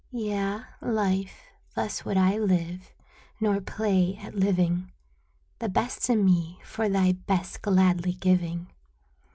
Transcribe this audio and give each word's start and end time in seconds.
Yea, 0.09 0.61
Life, 0.81 1.51
thus 1.75 2.03
would 2.03 2.17
I 2.17 2.35
live, 2.39 2.91
nor 3.39 3.61
play 3.61 4.15
at 4.19 4.33
living. 4.33 4.91
The 5.59 5.69
best 5.69 6.09
of 6.09 6.17
me 6.17 6.59
for 6.63 6.89
thy 6.89 7.11
best 7.11 7.61
gladly 7.61 8.13
giving. 8.13 8.71